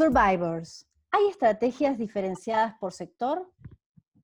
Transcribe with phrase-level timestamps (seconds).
[0.00, 0.88] Survivors.
[1.10, 3.52] ¿Hay estrategias diferenciadas por sector?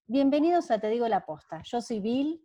[0.07, 1.61] Bienvenidos a Te Digo la Posta.
[1.65, 2.43] Yo soy Bill.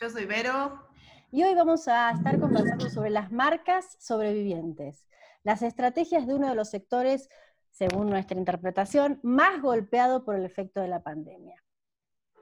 [0.00, 0.88] Yo soy Vero.
[1.30, 5.06] Y hoy vamos a estar conversando sobre las marcas sobrevivientes,
[5.42, 7.28] las estrategias de uno de los sectores,
[7.68, 11.62] según nuestra interpretación, más golpeado por el efecto de la pandemia.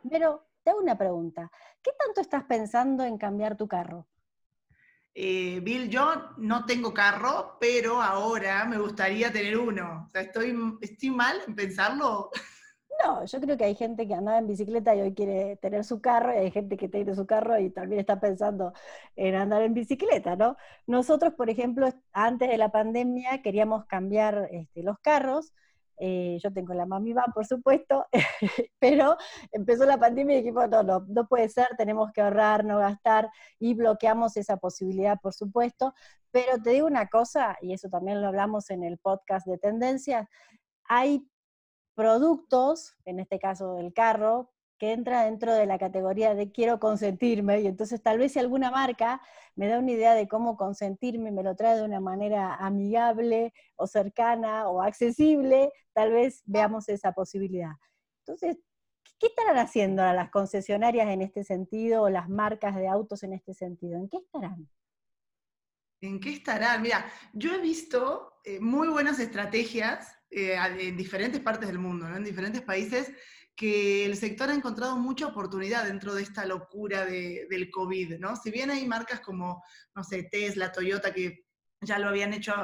[0.08, 1.50] Pero te hago una pregunta.
[1.82, 4.06] ¿Qué tanto estás pensando en cambiar tu carro?
[5.14, 10.04] Eh, Bill, yo no tengo carro, pero ahora me gustaría tener uno.
[10.06, 12.30] O sea, ¿estoy, estoy mal en pensarlo?
[13.04, 16.00] No, yo creo que hay gente que andaba en bicicleta y hoy quiere tener su
[16.02, 18.74] carro, y hay gente que tiene su carro y también está pensando
[19.16, 20.56] en andar en bicicleta, ¿no?
[20.86, 25.54] Nosotros, por ejemplo, antes de la pandemia queríamos cambiar este, los carros,
[26.02, 28.06] eh, yo tengo la Mami Van, por supuesto,
[28.80, 29.16] pero
[29.52, 33.28] empezó la pandemia y dijimos, no, no, no puede ser, tenemos que ahorrar, no gastar,
[33.58, 35.92] y bloqueamos esa posibilidad, por supuesto.
[36.30, 40.26] Pero te digo una cosa, y eso también lo hablamos en el podcast de tendencias,
[40.84, 41.28] hay
[41.94, 47.60] productos, en este caso el carro, que entra dentro de la categoría de quiero consentirme,
[47.60, 49.20] y entonces tal vez si alguna marca
[49.54, 53.86] me da una idea de cómo consentirme, me lo trae de una manera amigable o
[53.86, 57.72] cercana o accesible, tal vez veamos esa posibilidad.
[58.20, 58.56] Entonces,
[59.18, 63.52] ¿qué estarán haciendo las concesionarias en este sentido o las marcas de autos en este
[63.52, 63.98] sentido?
[63.98, 64.66] ¿En qué estarán?
[66.00, 66.80] ¿En qué estarán?
[66.80, 72.24] Mira, yo he visto eh, muy buenas estrategias eh, en diferentes partes del mundo, en
[72.24, 73.12] diferentes países,
[73.60, 78.34] que el sector ha encontrado mucha oportunidad dentro de esta locura del COVID, ¿no?
[78.34, 79.62] Si bien hay marcas como,
[79.94, 81.44] no sé, Tesla, Toyota, que
[81.82, 82.54] ya lo habían hecho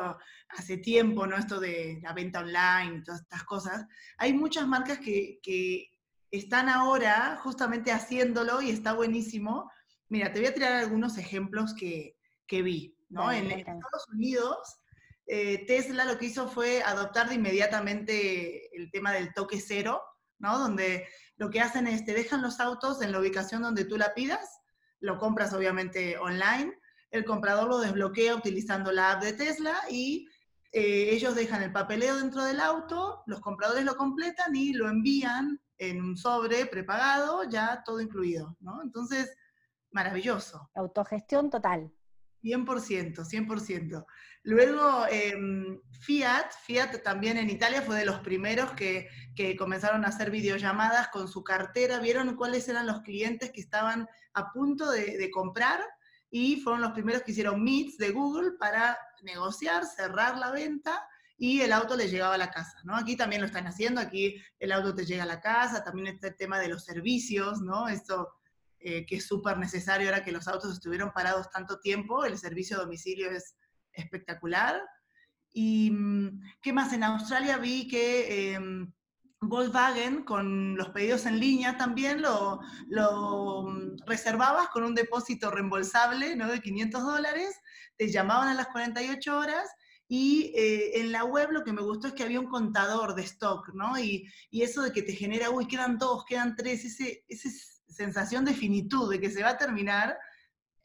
[0.48, 1.36] hace tiempo, ¿no?
[1.36, 3.84] Esto de la venta online y todas estas cosas,
[4.16, 5.90] hay muchas marcas que,
[6.30, 9.70] están ahora justamente haciéndolo y está buenísimo.
[10.08, 12.16] Mira, te voy a tirar algunos ejemplos que,
[12.48, 13.30] vi, ¿no?
[13.30, 14.80] en, Estados Unidos,
[15.26, 20.00] eh, Tesla lo que hizo fue adoptar de inmediatamente el tema del toque cero,
[20.38, 20.58] ¿no?
[20.58, 24.14] Donde lo que hacen es te dejan los autos en la ubicación donde tú la
[24.14, 24.60] pidas,
[25.00, 26.72] lo compras obviamente online,
[27.10, 30.28] el comprador lo desbloquea utilizando la app de Tesla y
[30.72, 35.60] eh, ellos dejan el papeleo dentro del auto, los compradores lo completan y lo envían
[35.78, 38.82] en un sobre prepagado, ya todo incluido, ¿no?
[38.82, 39.34] Entonces,
[39.90, 40.70] maravilloso.
[40.74, 41.92] Autogestión total.
[42.42, 44.06] 100%, 100%.
[44.46, 49.08] Luego, em, Fiat, Fiat también en Italia fue de los primeros que,
[49.58, 54.52] comenzaron a hacer videollamadas con su cartera, vieron cuáles eran los clientes que estaban a
[54.52, 55.80] punto de, comprar
[56.30, 61.04] y fueron los primeros que hicieron meets de Google para negociar, cerrar la venta
[61.36, 62.94] y el auto le llegaba a la casa, ¿no?
[62.94, 66.28] Aquí también lo están haciendo, aquí el auto te llega a la casa, también está
[66.28, 67.88] el tema de los servicios, ¿no?
[67.88, 68.28] Esto
[68.78, 72.76] eh, que es súper necesario ahora que los autos estuvieron parados tanto tiempo, el servicio
[72.76, 73.56] a domicilio es
[73.96, 74.80] espectacular.
[75.52, 76.92] ¿Y mm, qué más?
[76.92, 78.92] En Australia vi que em,
[79.40, 86.36] Volkswagen con los pedidos en línea también lo, lo, mm, reservabas con un depósito reembolsable
[86.36, 86.48] ¿no?
[86.48, 87.58] de 500 dólares,
[87.96, 89.68] te llamaban a las 48 horas
[90.08, 93.22] y eh, en la web lo que me gustó es que había un contador de
[93.22, 93.98] stock, ¿no?
[93.98, 97.50] Y, y eso de que te genera, uy, quedan dos, quedan tres, ese, ese
[97.88, 100.16] sensación de finitud, de que se va a terminar,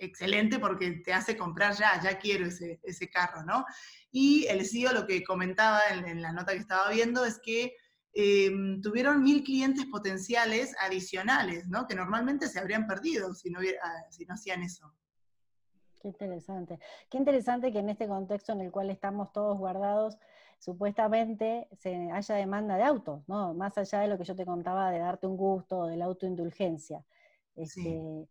[0.02, 3.66] excelente porque te hace comprar ya, ya quiero ese, ese carro, ¿no?
[4.12, 7.76] Y el CEO lo que comentaba en, la nota que estaba viendo es que
[8.14, 11.88] em, tuvieron mil clientes potenciales adicionales, ¿no?
[11.88, 13.60] Que normalmente se habrían perdido si no,
[14.10, 14.92] si no hacían eso.
[16.02, 16.80] Qué interesante.
[17.10, 20.18] Qué interesante que en este contexto en el cual estamos todos guardados,
[20.58, 23.54] supuestamente se haya demanda de autos, ¿no?
[23.54, 27.06] Más allá de lo que yo te contaba de darte un gusto, de la autoindulgencia.
[27.56, 28.28] Este,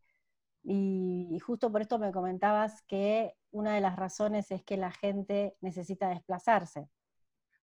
[0.63, 5.57] y, justo por esto me comentabas que una de las razones es que la gente
[5.61, 6.89] necesita desplazarse.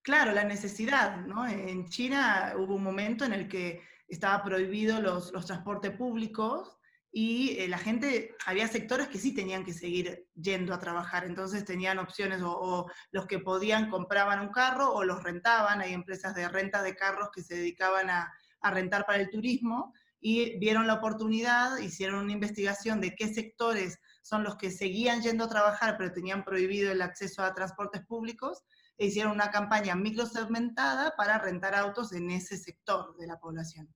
[0.01, 1.47] Claro, la necesidad, ¿no?
[1.47, 6.79] En China hubo un momento en el que estaba prohibido los, los transportes públicos
[7.11, 11.65] y eh, la gente, había sectores que sí tenían que seguir yendo a trabajar, entonces
[11.65, 16.47] tenían opciones o, los que podían compraban un carro o los rentaban, hay empresas de
[16.47, 18.31] renta de carros que se dedicaban a,
[18.61, 23.99] a rentar para el turismo y vieron la oportunidad, hicieron una investigación de qué sectores
[24.21, 28.63] son los que seguían yendo a trabajar pero tenían prohibido el acceso a transportes públicos
[28.97, 33.87] e hicieron una campaña microsegmentada para rentar autos en ese sector de la población.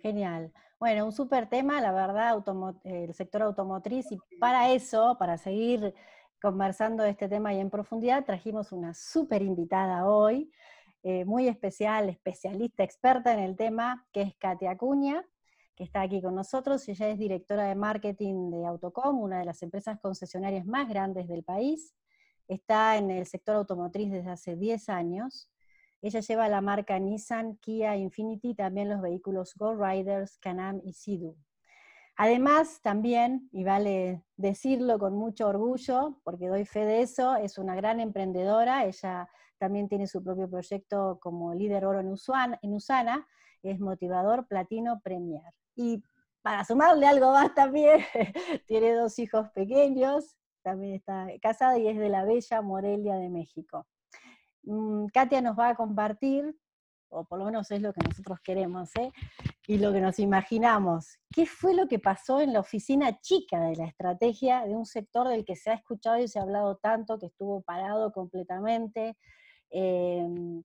[0.00, 0.52] Genial.
[0.78, 2.36] Bueno, un súper tema, la verdad,
[2.84, 5.94] el sector automotriz, y para eso, para seguir
[6.40, 10.52] conversando de este tema y en profundidad, trajimos una súper invitada hoy,
[11.08, 15.24] eh, muy especial, especialista, experta en el tema, que es Katia Acuña,
[15.76, 16.88] que está aquí con nosotros.
[16.88, 21.44] Ella es directora de marketing de Autocom, una de las empresas concesionarias más grandes del
[21.44, 21.94] país.
[22.48, 25.48] está en el sector automotriz desde hace 10 años.
[26.02, 31.36] Ella lleva la marca Nissan, Kia, Infinity, también los vehículos Go Riders, Can-Am y Sea-Doo.
[32.16, 37.76] Además, también, y vale decirlo con mucho orgullo, porque doy fe de eso, es una
[37.76, 43.26] gran emprendedora, ella también tiene su propio proyecto como líder oro en Usana,
[43.62, 45.52] es motivador platino premier.
[45.74, 46.02] Y
[46.42, 48.00] para sumarle algo más también,
[48.66, 53.86] tiene dos hijos pequeños, también está casada y es de la bella Morelia de México.
[54.62, 56.56] Mm, Katia nos va a compartir,
[57.08, 59.12] o por lo menos es lo que nosotros queremos, ¿eh?
[59.66, 61.18] y lo que nos imaginamos.
[61.32, 65.28] ¿Qué fue lo que pasó en la oficina chica de la estrategia de un sector
[65.28, 69.16] del que se ha escuchado y se ha hablado tanto, que estuvo parado completamente?
[69.70, 70.62] Em,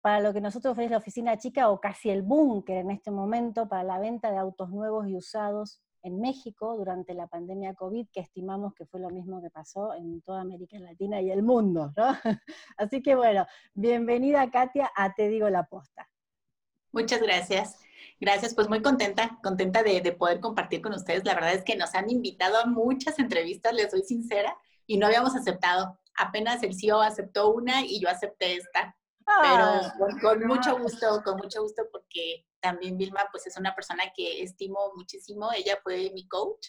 [0.00, 3.68] para lo que nosotros es la oficina chica o casi el búnker en este momento
[3.68, 8.20] para la venta de autos nuevos y usados en México durante la pandemia COVID, que
[8.20, 12.06] estimamos que fue lo mismo que pasó en toda América Latina y el mundo, ¿no?
[12.76, 16.08] Así que bueno, bienvenida Katia a Te Digo la Posta.
[16.92, 17.80] Muchas gracias.
[18.20, 21.24] Gracias, pues muy contenta, contenta de, poder compartir con ustedes.
[21.24, 24.56] La verdad es que nos han invitado a muchas entrevistas, les soy sincera,
[24.86, 25.98] y no habíamos aceptado.
[26.18, 28.96] Apenas el CEO aceptó una y yo acepté esta.
[29.24, 34.04] pero ah, con, mucho gusto, con mucho gusto, porque también Vilma pues es una persona
[34.14, 35.50] que estimo muchísimo.
[35.52, 36.68] Ella fue mi coach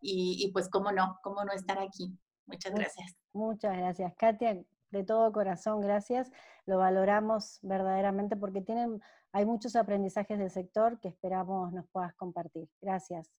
[0.00, 2.16] y, y pues cómo no, cómo no estar aquí.
[2.46, 3.16] Muchas gracias.
[3.32, 4.62] Muchas gracias, Katia.
[4.90, 6.30] De todo corazón, gracias.
[6.64, 9.02] Lo valoramos verdaderamente porque tienen
[9.32, 12.68] hay muchos aprendizajes del sector que esperamos nos puedas compartir.
[12.80, 13.30] Gracias.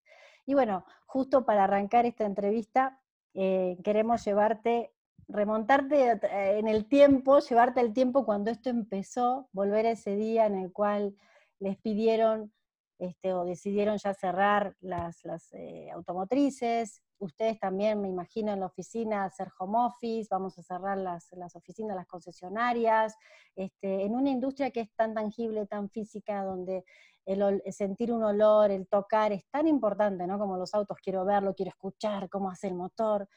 [0.45, 3.00] Y bueno, justo para arrancar esta entrevista,
[3.34, 4.94] eh, queremos llevarte,
[5.30, 10.46] remontarte eh, en el tiempo, llevarte el tiempo cuando esto empezó, volver a ese día
[10.48, 11.16] en el cual
[11.60, 12.52] les pidieron
[12.98, 15.24] este, o decidieron ya cerrar las,
[15.54, 20.98] eh, automotrices, ustedes también, me imagino, en la oficina hacer home office, vamos a cerrar
[20.98, 23.16] las, oficinas, las concesionarias,
[23.56, 26.84] este, en una industria que es tan tangible, tan física, donde
[27.26, 30.38] el, sentir un olor, el tocar es tan importante, ¿no?
[30.40, 33.30] Como los autos, quiero verlo, quiero escuchar cómo hace el motor.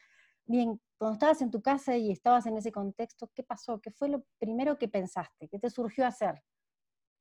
[0.45, 3.79] Bien, cuando estabas en tu casa y estabas en ese contexto, ¿qué pasó?
[3.81, 5.47] ¿Qué fue lo primero que pensaste?
[5.47, 6.43] ¿Qué te surgió hacer?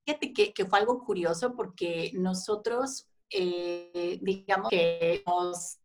[0.04, 5.22] Fíjate que, que fue algo curioso porque nosotros eh, digamos que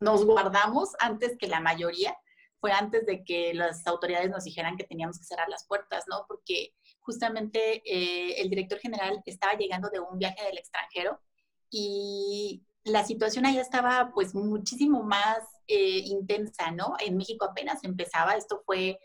[0.02, 2.16] nos, guardamos antes que la mayoría,
[2.60, 6.26] fue antes de que las autoridades nos dijeran que teníamos que cerrar las puertas, ¿no?
[6.28, 11.22] Porque justamente eh, el director general estaba llegando de un viaje del extranjero
[11.70, 15.38] y la situación allá estaba pues muchísimo más
[15.68, 16.96] eh, intensa, ¿no?
[17.00, 19.00] En México apenas empezaba, esto fue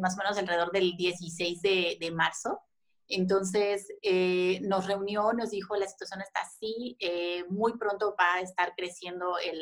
[0.00, 2.60] más o menos alrededor del 16 de, de marzo.
[3.12, 8.40] Entonces eh, nos reunió, nos dijo, la situación está así, eh, muy pronto va a
[8.40, 9.60] estar creciendo el,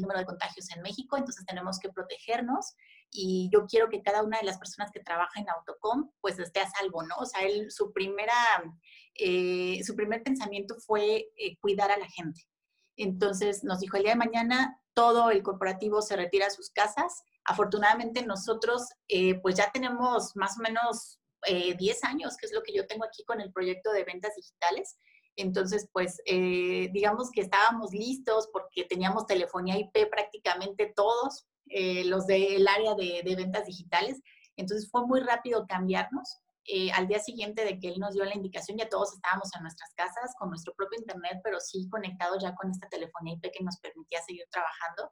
[0.00, 2.74] número de contagios en México, entonces tenemos que protegernos
[3.10, 6.58] y yo quiero que cada una de las personas que trabaja en Autocom pues esté
[6.58, 7.14] a salvo, ¿no?
[7.18, 8.34] O sea, él, su, primera,
[9.14, 11.28] eh, su primer pensamiento fue
[11.60, 12.47] cuidar a la gente.
[12.98, 17.22] Entonces nos dijo, el día de mañana todo el corporativo se retira a sus casas.
[17.44, 18.88] Afortunadamente nosotros
[19.40, 23.04] pues ya tenemos más o menos 10 eh, años, que es lo que yo tengo
[23.04, 24.98] aquí con el proyecto de ventas digitales.
[25.36, 32.26] Entonces, pues, eh, digamos que estábamos listos porque teníamos telefonía IP prácticamente todos eh, los
[32.26, 34.20] del área de, ventas digitales.
[34.56, 36.38] Entonces, fue muy rápido cambiarnos.
[36.94, 39.92] Al día siguiente de que él nos dio la indicación, ya todos estábamos en nuestras
[39.94, 43.78] casas con nuestro propio internet, pero sí conectados ya con esta telefonía IP que nos
[43.78, 45.10] permitía seguir trabajando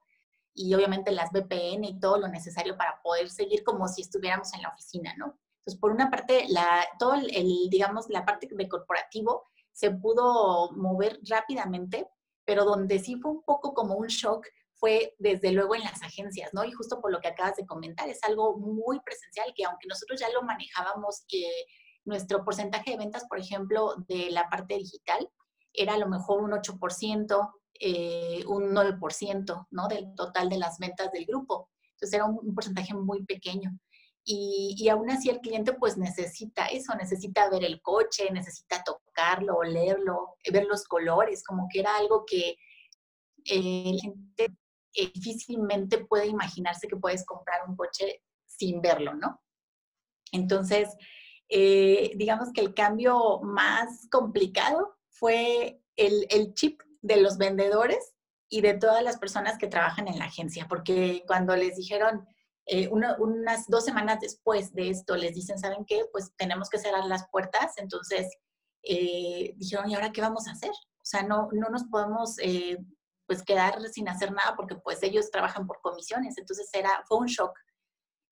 [0.55, 4.63] y obviamente las VPN y todo lo necesario para poder seguir como si estuviéramos en
[4.63, 5.39] la oficina, ¿no?
[5.61, 11.21] Entonces, por una parte, la, todo el, digamos, la parte de corporativo se pudo mover
[11.29, 12.09] rápidamente,
[12.45, 14.47] pero donde sí fue un poco como un shock
[14.78, 16.64] fue desde luego en las agencias, ¿no?
[16.64, 20.21] Y justo por lo que acabas de comentar, es algo muy presencial que aunque nosotros
[20.21, 21.49] ya lo manejábamos, que
[22.04, 25.28] nuestro porcentaje de ventas, por ejemplo, de la parte digital,
[25.73, 29.88] era a lo mejor un 8%, eh, un 9%, ¿no?
[29.88, 31.71] Del total de las ventas del grupo.
[31.92, 33.78] Entonces era un porcentaje muy pequeño.
[34.28, 40.37] Y, aún así el cliente pues necesita eso, necesita ver el coche, necesita tocarlo, olerlo,
[40.52, 42.56] ver los colores, como que era algo que
[43.45, 44.49] eh, la gente eh,
[45.15, 49.43] difícilmente puede imaginarse que puedes comprar un coche sin verlo, ¿no?
[50.33, 50.88] Entonces,
[51.49, 58.15] eh, digamos que el cambio más complicado fue el, el chip de los vendedores
[58.49, 62.26] y de todas las personas que trabajan en la agencia, porque cuando les dijeron,
[62.69, 66.03] eh, unas dos semanas después de esto les dicen, ¿saben qué?
[66.11, 67.75] Pues tenemos que cerrar las puertas.
[67.76, 68.26] Entonces
[68.83, 70.71] eh, dijeron, ¿y ahora qué vamos a hacer?
[70.71, 72.79] O sea, no, no nos podemos eh,
[73.26, 76.38] pues quedar sin hacer nada porque pues ellos trabajan por comisiones.
[76.38, 77.52] Entonces era, fue un shock.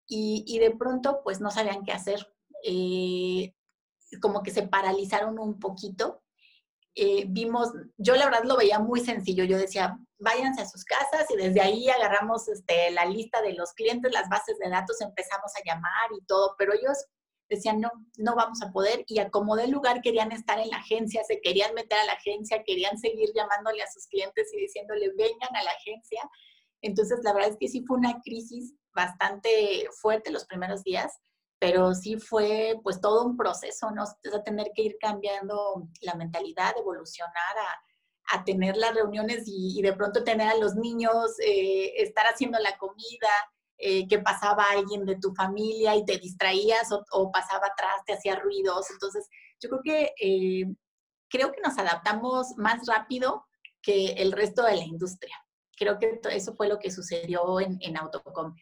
[0.08, 2.28] y, de pronto pues no sabían qué hacer.
[2.64, 3.54] Eh,
[4.22, 6.24] como que se paralizaron un poquito.
[6.96, 11.26] Eh, vimos, yo la verdad lo veía muy sencillo, yo decía, váyanse a sus casas
[11.32, 15.52] y desde ahí agarramos este, la lista de los clientes, las bases de datos, empezamos
[15.56, 16.98] a llamar y todo, pero ellos
[17.56, 20.78] decían, no, no vamos a poder y a como de lugar querían estar en la
[20.78, 25.10] agencia, se querían meter a la agencia, querían seguir llamándole a sus clientes y diciéndole,
[25.18, 26.22] vengan a la agencia.
[26.82, 31.14] Entonces, la verdad es que sí fue una crisis bastante fuerte los primeros días,
[31.60, 34.04] pero sí fue pues todo un proceso, ¿no?
[34.04, 39.94] O tener que ir cambiando la mentalidad, evolucionar a, a tener las reuniones y, de
[39.94, 43.30] pronto tener a los niños, eh, estar haciendo la comida,
[43.86, 48.38] eh, que pasaba alguien de tu familia y te distraías o, pasaba atrás, te hacía
[48.38, 48.90] ruidos.
[48.92, 49.28] Entonces,
[49.60, 50.74] yo creo que, eh,
[51.30, 53.46] creo que nos adaptamos más rápido
[53.82, 55.36] que el resto de la industria.
[55.78, 58.56] Creo que eso fue lo que sucedió en, en Autocom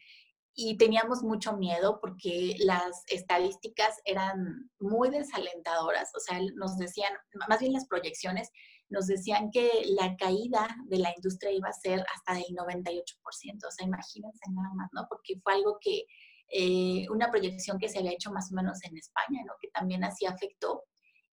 [0.54, 7.12] y teníamos mucho miedo porque las estadísticas eran muy desalentadoras, o sea, nos decían,
[7.48, 8.50] más bien las proyecciones,
[8.92, 13.70] nos decían que la caída de la industria iba a ser hasta del 98%, o
[13.70, 15.06] sea, imagínense nada más, ¿no?
[15.08, 16.04] Porque fue algo que,
[16.48, 19.54] eh, una proyección que se había hecho más o menos en España, ¿no?
[19.60, 20.84] Que también así afectó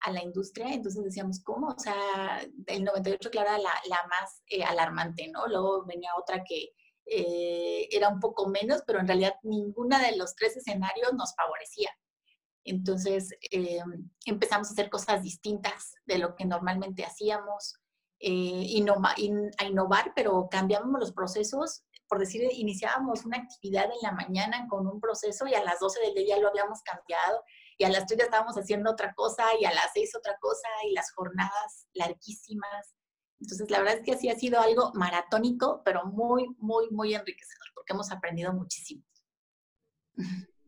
[0.01, 1.67] a la industria, entonces decíamos, ¿cómo?
[1.67, 5.45] O sea, el 98, claro, era la, más eh, alarmante, ¿no?
[5.47, 6.69] Luego venía otra que
[7.05, 11.89] eh, era un poco menos, pero en realidad ninguna de los tres escenarios nos favorecía.
[12.63, 13.79] Entonces eh,
[14.25, 17.75] empezamos a hacer cosas distintas de lo que normalmente hacíamos,
[18.19, 18.83] eh,
[19.57, 21.83] a innovar, pero cambiábamos los procesos.
[22.07, 25.99] Por decir, iniciábamos una actividad en la mañana con un proceso y a las 12
[26.01, 27.43] del día lo habíamos cambiado
[27.77, 30.67] y a las 3 ya estábamos haciendo otra cosa y a las 6 otra cosa
[30.89, 32.95] y las jornadas larguísimas.
[33.39, 37.67] Entonces, la verdad es que así ha sido algo maratónico, pero muy, muy, muy enriquecedor,
[37.73, 39.03] porque hemos aprendido muchísimo.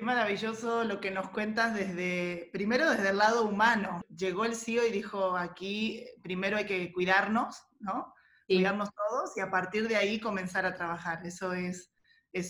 [0.00, 4.00] Qué maravilloso lo que nos cuentas desde, primero desde el lado humano.
[4.08, 8.14] Llegó el CEO y dijo, aquí primero hay que cuidarnos, ¿no?
[8.46, 11.20] Cuidarnos todos y a partir de ahí comenzar a trabajar.
[11.26, 11.90] Eso es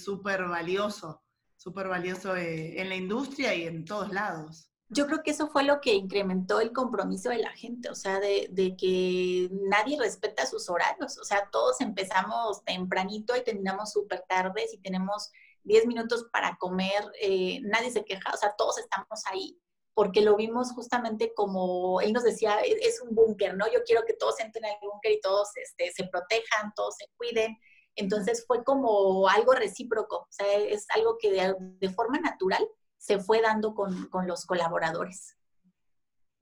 [0.05, 1.25] súper valioso,
[1.57, 5.63] súper valioso eh, en la industria y en todos lados yo creo que eso fue
[5.63, 10.69] lo que incrementó el compromiso de la gente, o sea, de, que nadie respeta sus
[10.69, 15.31] horarios, o sea, todos empezamos tempranito y terminamos súper tarde, si tenemos
[15.65, 19.59] 10 minutos para comer, eh, nadie se queja, o sea, todos estamos ahí,
[19.95, 23.67] porque lo vimos justamente como, él nos decía, e, es, un búnker, ¿no?
[23.73, 27.59] Yo quiero que todos entren al búnker y todos este, se protejan, todos se cuiden.
[27.97, 32.67] Entonces fue como algo recíproco, o sea, es algo que de, de forma natural
[33.01, 35.37] se fue dando con, los colaboradores.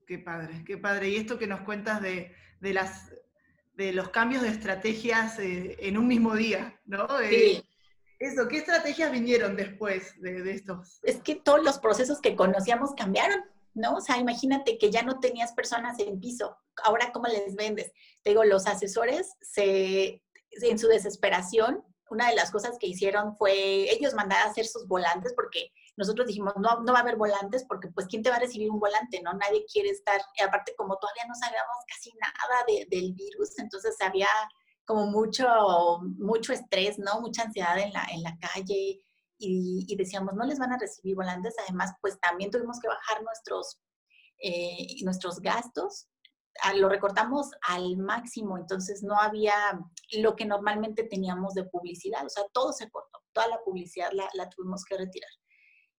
[0.05, 1.09] Qué padre, qué padre.
[1.09, 3.13] Y esto que nos cuentas de, las,
[3.75, 7.07] de los cambios de estrategias eh, en un mismo día, ¿no?
[7.21, 7.63] Eh,
[8.19, 10.99] eso, ¿qué estrategias vinieron después de, de, estos?
[11.03, 13.95] Es que todos los procesos que conocíamos cambiaron, ¿no?
[13.95, 17.91] O sea, imagínate que ya no tenías personas en piso, ahora ¿cómo les vendes?
[18.23, 20.21] Te digo, los asesores se,
[20.51, 23.53] en su desesperación, una de las cosas que hicieron fue
[23.91, 27.65] ellos mandar a hacer sus volantes porque nosotros dijimos, no, no va a haber volantes
[27.67, 29.21] porque pues ¿quién te va a recibir un volante?
[29.21, 29.33] ¿no?
[29.33, 34.27] Nadie quiere estar, aparte como todavía no sabíamos casi nada del virus, entonces había
[34.89, 35.45] como mucho,
[36.17, 37.21] mucho estrés, ¿no?
[37.21, 38.99] Mucha ansiedad en la, en la calle
[39.37, 43.77] y, decíamos, no les van a recibir volantes, además pues también tuvimos que bajar nuestros,
[44.39, 46.07] eh, nuestros gastos
[46.75, 49.53] lo recortamos al máximo, entonces no había
[50.17, 54.27] lo que normalmente teníamos de publicidad, o sea, todo se cortó, toda la publicidad la,
[54.33, 55.29] la tuvimos que retirar.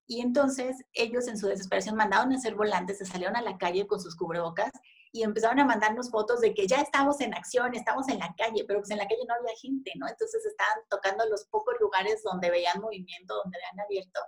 [0.09, 3.87] Y entonces ellos en su desesperación mandaron a hacer volantes, se salieron a la calle
[3.87, 4.73] con sus cubrebocas
[5.13, 8.65] y empezaron a mandarnos fotos de que ya estamos en acción, estamos en la calle,
[8.67, 10.07] pero pues en la calle no había gente, ¿no?
[10.09, 14.21] Entonces estaban tocando los pocos lugares donde veían movimiento, donde habían abierto,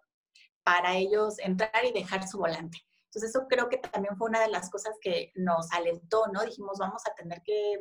[0.65, 2.79] para ellos entrar y dejar su volante.
[3.05, 6.43] Entonces eso creo que también fue una de las cosas que nos alentó, ¿no?
[6.43, 7.79] Dijimos, vamos a tener que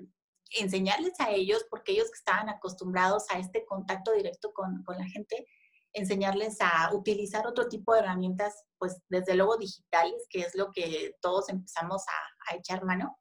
[0.59, 5.05] enseñarles a ellos, porque ellos que estaban acostumbrados a este contacto directo con, con la
[5.05, 5.47] gente,
[5.93, 11.15] enseñarles a utilizar otro tipo de herramientas, pues desde luego digitales, que es lo que
[11.21, 12.03] todos empezamos
[12.49, 13.15] a, echar mano,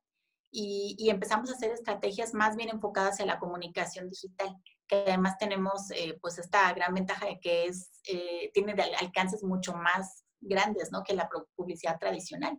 [0.51, 4.57] y, empezamos a hacer estrategias más bien enfocadas en la comunicación digital,
[4.89, 9.75] que además tenemos eh, pues esta gran ventaja de que es, eh, tiene alcances mucho
[9.75, 11.03] más grandes ¿no?
[11.05, 12.59] que la publicidad tradicional.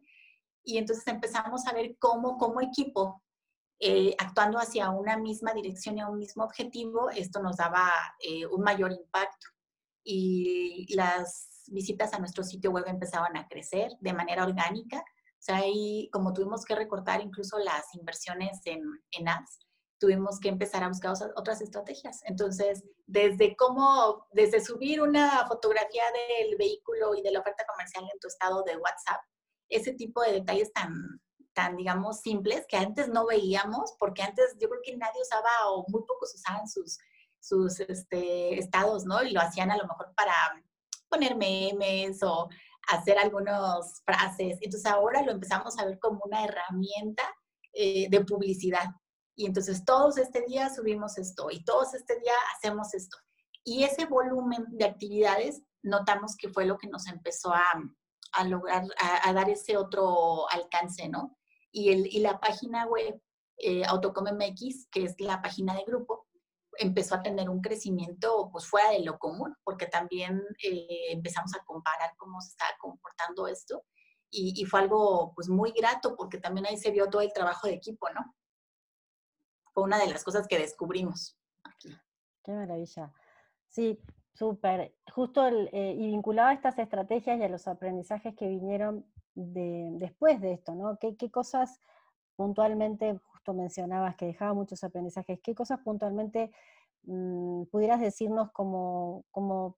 [0.64, 3.24] Y entonces empezamos a ver cómo como equipo
[3.80, 7.92] eh, actuando hacia una misma dirección y a un mismo objetivo, esto nos daba
[8.52, 9.48] un mayor impacto
[10.04, 15.00] y las visitas a nuestro sitio web empezaban a crecer de manera orgánica.
[15.00, 19.60] O sea, ahí como tuvimos que recortar incluso las inversiones en, en ads,
[20.00, 22.22] tuvimos que empezar a buscar otras estrategias.
[22.26, 28.20] Entonces, desde cómo, desde subir una fotografía del vehículo y de la oferta comercial en
[28.20, 29.22] tu estado de WhatsApp,
[29.70, 30.92] ese tipo de detalles tan,
[31.54, 35.86] tan, digamos, simples que antes no veíamos, porque antes yo creo que nadie usaba o
[35.88, 36.98] muy pocos usaban sus,
[37.42, 39.22] sus este, estados, ¿no?
[39.24, 40.34] Y lo hacían a lo mejor para
[41.10, 42.48] poner memes o
[42.88, 44.58] hacer algunas frases.
[44.62, 47.24] Entonces ahora lo empezamos a ver como una herramienta
[47.74, 48.86] eh, de publicidad.
[49.36, 53.18] Y entonces todos este día subimos esto y todos este día hacemos esto.
[53.64, 57.64] Y ese volumen de actividades notamos que fue lo que nos empezó a,
[58.34, 61.38] a lograr, a, dar ese otro alcance, ¿no?
[61.72, 63.22] Y, el, y la página web
[63.58, 66.21] eh, AutoComMX, que es la página de grupo,
[66.82, 71.64] empezó a tener un crecimiento pues fuera de lo común, porque también eh, empezamos a
[71.64, 73.84] comparar cómo se estaba comportando esto
[74.30, 77.68] y, y, fue algo pues muy grato porque también ahí se vio todo el trabajo
[77.68, 78.34] de equipo, ¿no?
[79.74, 81.90] fue una de las cosas que descubrimos aquí.
[82.44, 83.12] Qué maravilla.
[83.68, 84.00] Sí,
[84.34, 84.94] súper.
[85.14, 90.42] Justo eh, y vinculado a estas estrategias y a los aprendizajes que vinieron de, después
[90.42, 90.98] de esto, ¿no?
[91.00, 91.80] ¿Qué, ¿Qué, cosas
[92.36, 93.20] puntualmente,
[93.54, 96.52] mencionabas que dejaba muchos aprendizajes, qué cosas puntualmente
[97.04, 99.78] mmm, pudieras decirnos como, como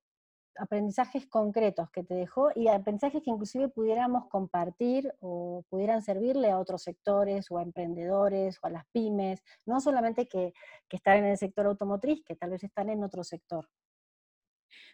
[0.58, 6.60] aprendizajes concretos que te dejó y aprendizajes que inclusive pudiéramos compartir o pudieran servirle a
[6.60, 10.54] otros sectores o a emprendedores o a las pymes, no solamente que,
[10.88, 13.68] que están en el sector automotriz, que tal vez están en otro sector.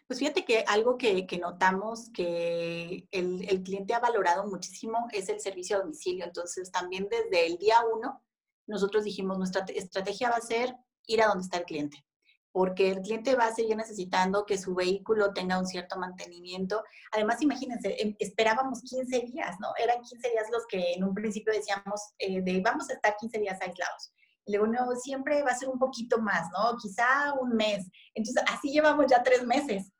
[0.06, 5.28] Pues fíjate que algo que, que notamos que el, el, cliente ha valorado muchísimo es
[5.28, 6.24] el servicio a domicilio.
[6.24, 8.22] Entonces, también desde el día uno,
[8.66, 10.74] nosotros dijimos, nuestra estrategia va a ser
[11.06, 12.04] ir a donde está el cliente
[12.52, 16.82] porque el cliente va a seguir necesitando que su vehículo tenga un cierto mantenimiento.
[17.12, 19.68] Además, imagínense, em, esperábamos 15 días, ¿no?
[19.78, 23.38] Eran 15 días los que en un principio decíamos, eh, de vamos a estar 15
[23.38, 24.12] días aislados.
[24.44, 26.76] Y luego, no, siempre va a ser un poquito más, ¿no?
[26.78, 27.86] Quizá un mes.
[28.14, 29.92] Entonces, así llevamos ya tres meses.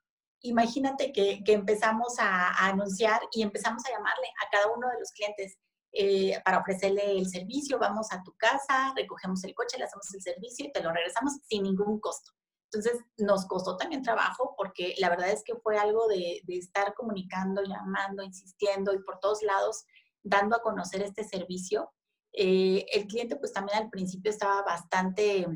[0.43, 4.99] Imagínate que, que empezamos a, a, anunciar y empezamos a llamarle a cada uno de
[4.99, 5.59] los clientes
[5.93, 7.79] eh, para ofrecerle el servicio.
[7.79, 11.35] Vamos a tu casa, recogemos el coche, le hacemos el servicio y te lo regresamos
[11.49, 12.31] sin ningún costo.
[12.73, 17.63] Entonces, nos costó también trabajo porque la verdad es que fue algo de, estar comunicando,
[17.65, 19.85] llamando, insistiendo y por todos lados
[20.23, 21.93] dando a conocer este servicio.
[22.33, 25.49] Eh, el cliente pues también al principio estaba bastante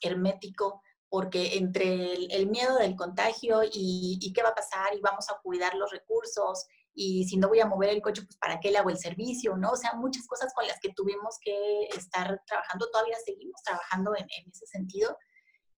[0.00, 0.80] hermético
[1.10, 5.38] porque entre el, miedo del contagio y, y, qué va a pasar y vamos a
[5.42, 8.78] cuidar los recursos y si no voy a mover el coche, pues para qué le
[8.78, 9.72] hago el servicio, ¿no?
[9.72, 14.26] O sea, muchas cosas con las que tuvimos que estar trabajando, todavía seguimos trabajando en
[14.50, 15.18] ese sentido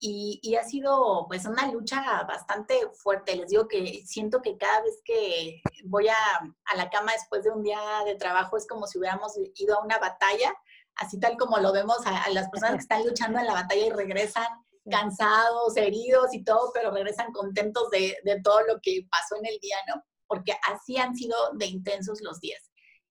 [0.05, 3.37] y, y, ha sido pues una lucha bastante fuerte.
[3.37, 6.15] Les digo que siento que cada vez que voy a,
[6.65, 9.83] a, la cama después de un día de trabajo es como si hubiéramos ido a
[9.83, 10.53] una batalla,
[10.95, 13.85] así tal como lo vemos a, a las personas que están luchando en la batalla
[13.85, 14.47] y regresan
[14.91, 19.57] cansados, heridos y todo, pero regresan contentos de, de todo lo que pasó en el
[19.59, 20.03] día, ¿no?
[20.27, 22.61] Porque así han sido de intensos los días.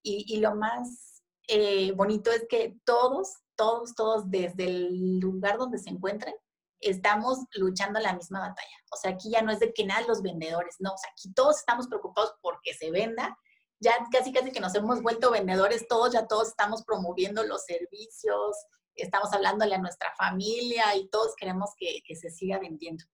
[0.02, 5.78] Y, y lo más eh, bonito es que todos, todos, todos, desde el lugar donde
[5.78, 6.34] se encuentren,
[6.82, 8.76] estamos luchando la misma batalla.
[8.92, 11.32] O sea, aquí ya no es de que nada los vendedores, no, o sea, aquí
[11.32, 13.36] todos estamos preocupados porque se venda.
[13.80, 18.56] Ya casi casi que nos hemos vuelto vendedores todos, ya todos estamos promoviendo los servicios,
[18.94, 23.04] estamos hablándole a nuestra familia y todos queremos que, que se siga vendiendo.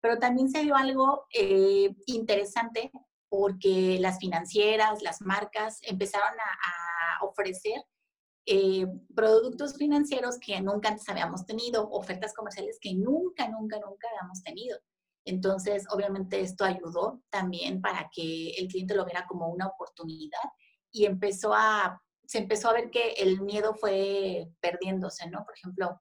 [0.00, 2.90] Pero también se dio algo eh, interesante
[3.30, 7.82] porque las financieras, las marcas empezaron a, a ofrecer
[8.50, 14.42] eh, productos financieros que nunca antes habíamos tenido, ofertas comerciales que nunca, nunca, nunca habíamos
[14.42, 14.78] tenido.
[15.26, 20.40] Entonces, obviamente esto ayudó también para que el cliente lo viera como una oportunidad
[20.90, 25.44] y empezó a, se empezó a ver que el miedo fue perdiéndose, ¿no?
[25.44, 26.00] Por ejemplo,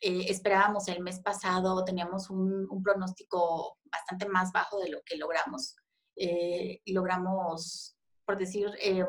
[0.00, 5.16] eh, esperábamos el mes pasado, teníamos un, un, pronóstico bastante más bajo de lo que
[5.16, 5.76] logramos.
[6.16, 9.04] Eh, logramos, por decir, eh,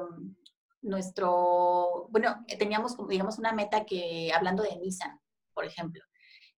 [0.84, 5.20] nuestro, bueno, eh, teníamos, digamos, una meta que, hablando de Nissan,
[5.54, 6.02] por ejemplo,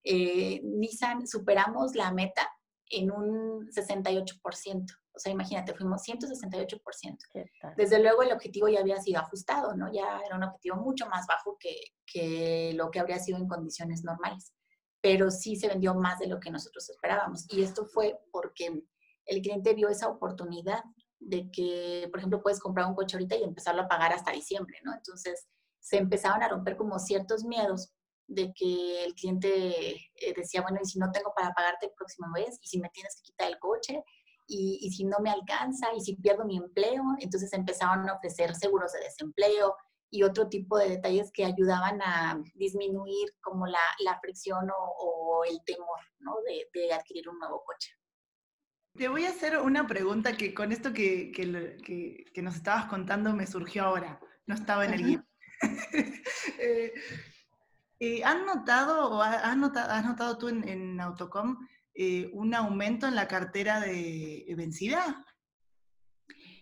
[0.03, 2.49] eh, Nissan superamos la meta
[2.91, 4.87] en un 68%.
[5.17, 7.19] O sea, imagínate, fuimos 168%.
[7.77, 9.93] Desde luego el objetivo ya había sido ajustado, ¿no?
[9.93, 14.03] Ya era un objetivo mucho más bajo que, que lo que habría sido en condiciones
[14.03, 14.53] normales.
[15.01, 17.47] Pero sí se vendió más de lo que nosotros esperábamos.
[17.49, 18.83] Y esto fue porque
[19.27, 20.83] el cliente vio esa oportunidad
[21.25, 24.79] de que, por ejemplo, puedes comprar un coche ahorita y empezarlo a pagar hasta diciembre,
[24.85, 24.93] ¿no?
[24.95, 25.47] Entonces,
[25.81, 27.93] se empezaban a romper como ciertos miedos
[28.27, 32.29] de que el cliente eh, decía, bueno, ¿y si no tengo para pagarte el próximo
[32.29, 32.59] mes?
[32.63, 34.03] ¿Y si me tienes que quitar el coche?
[34.47, 35.89] ¿Y, y si no me alcanza?
[35.95, 37.03] ¿Y si pierdo mi empleo?
[37.21, 39.75] Entonces empezaban a ofrecer seguros de desempleo
[40.11, 45.59] y otro tipo de detalles que ayudaban a disminuir como la, la fricción o, el
[45.65, 46.37] temor ¿no?
[46.47, 47.91] de, de, adquirir un nuevo coche.
[48.97, 53.33] Te voy a hacer una pregunta que con esto que, que, que, nos estabas contando
[53.33, 55.29] me surgió ahora, no estaba en el guion.
[56.59, 56.93] eh,
[57.99, 63.07] eh, ¿Has notado o has notado, has notado tú en, en Autocom eh, un aumento
[63.07, 65.25] en la cartera de vencida?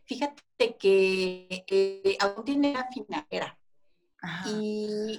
[0.04, 3.58] Fíjate que eh, aún tiene la financiera.
[4.46, 5.18] Y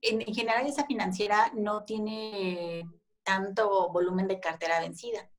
[0.00, 2.82] en, general esa financiera no tiene
[3.22, 5.30] tanto volumen de cartera vencida.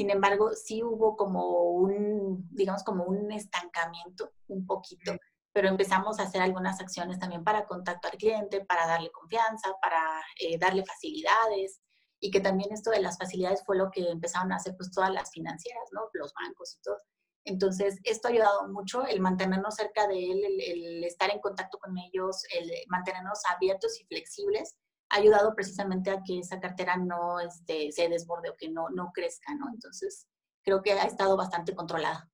[0.00, 5.12] Sin embargo, sí hubo como un, digamos, como un estancamiento un poquito,
[5.52, 10.00] pero empezamos a hacer algunas acciones también para contacto al cliente, para darle confianza, para
[10.40, 11.82] eh, darle facilidades
[12.18, 15.12] y que también esto de las facilidades fue lo que empezaron a hacer pues todas
[15.12, 16.08] las financieras, ¿no?
[16.14, 16.96] Los bancos y todo.
[17.44, 21.98] Entonces, esto ha ayudado mucho, el mantenernos cerca de él, el, estar en contacto con
[21.98, 24.78] ellos, el mantenernos abiertos y flexibles,
[25.10, 29.10] ha ayudado precisamente a que esa cartera no este, se desborde o que no, no
[29.12, 29.68] crezca, ¿no?
[29.72, 30.26] Entonces,
[30.62, 32.30] creo que ha estado bastante controlada.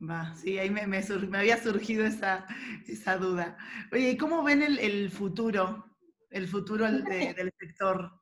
[0.00, 0.98] Va, sí, ahí me, me,
[1.38, 2.46] había surgido esa,
[2.86, 3.56] esa, duda.
[3.92, 5.86] Oye, ¿y cómo ven el, el futuro,
[6.30, 8.12] el futuro del sector?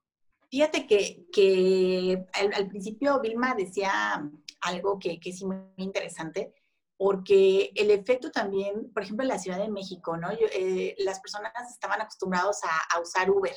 [0.50, 4.22] Fíjate que, que al, principio Vilma decía
[4.60, 6.54] algo que, que es muy interesante,
[7.04, 10.30] porque el efecto también, por ejemplo, en la Ciudad de México, ¿no?
[10.30, 13.54] Eh, las personas estaban acostumbrados a, a usar Uber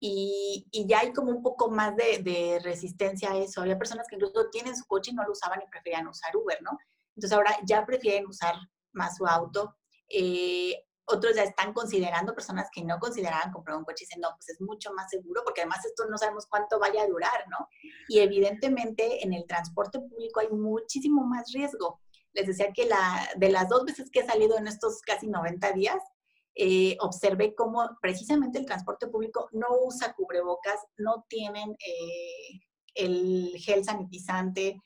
[0.00, 3.60] y, y, ya hay como un poco más de, de, resistencia a eso.
[3.60, 6.56] Había personas que incluso tienen su coche y no lo usaban y preferían usar Uber,
[6.62, 6.78] ¿no?
[7.14, 8.54] Entonces ahora ya prefieren usar
[8.92, 9.76] más su auto.
[10.08, 14.30] Eh, otros ya están considerando, personas que no consideraban comprar un coche y dicen, no,
[14.34, 17.68] pues es mucho más seguro, porque además esto no sabemos cuánto vaya a durar, ¿no?
[18.08, 22.00] Y evidentemente en el transporte público hay muchísimo más riesgo.
[22.36, 25.72] Les decía que la, de las dos veces que he salido en estos casi 90
[25.72, 25.98] días,
[26.54, 32.60] eh, observé cómo precisamente el transporte público no usa cubrebocas, no tienen eh,
[32.94, 34.76] el gel sanitizante.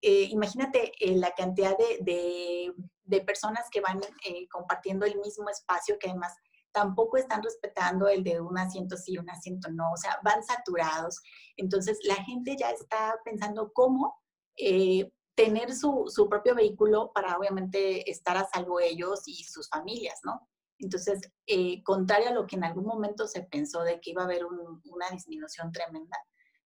[0.00, 6.34] Eh, imagínate la cantidad de personas que van eh, compartiendo el mismo espacio, que además
[6.72, 11.20] tampoco están respetando el de un asiento sí, un asiento no, o sea, van saturados.
[11.56, 14.14] Entonces, la gente ya está pensando cómo
[14.56, 20.20] eh, tener su, su, propio vehículo para obviamente estar a salvo ellos y sus familias,
[20.24, 20.48] ¿no?
[20.78, 24.26] Entonces, eh, contrario a lo que en algún momento se pensó de que iba a
[24.26, 26.16] haber una disminución tremenda,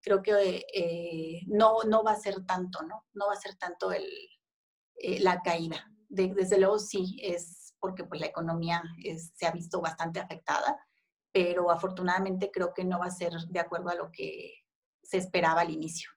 [0.00, 3.04] creo que no, no va a ser tanto, ¿no?
[3.12, 4.06] No va a ser tanto el,
[5.22, 8.82] la caída desde luego sí, es porque pues, la economía
[9.34, 10.78] se ha visto bastante afectada,
[11.32, 14.54] pero afortunadamente creo que no va a ser de acuerdo a lo que
[15.02, 16.10] se esperaba al inicio.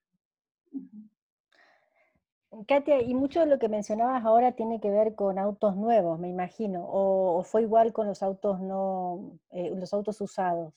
[2.68, 6.30] Katia, y mucho de lo que mencionabas ahora tiene que ver con autos nuevos, me
[6.30, 10.74] imagino, o, fue igual con los autos no, eh, los autos usados.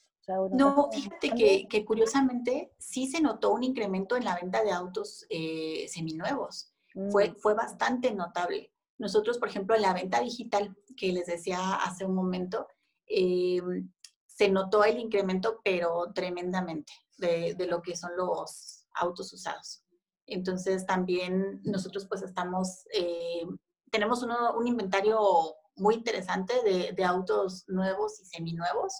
[0.52, 5.26] no, fíjate que, que, curiosamente sí se notó un incremento en la venta de autos
[5.30, 6.74] eh, seminuevos.
[7.10, 7.36] Fue, mm.
[7.36, 8.70] fue bastante notable.
[8.98, 12.68] Nosotros, por ejemplo, en la venta digital, que les decía hace un momento,
[13.06, 13.62] eh,
[14.26, 19.81] se notó el incremento, pero tremendamente, de, de, lo que son los autos usados.
[20.32, 23.46] Entonces, también nosotros pues estamos, eh,
[23.90, 25.18] tenemos un inventario
[25.76, 28.92] muy interesante de, de, autos nuevos y seminuevos,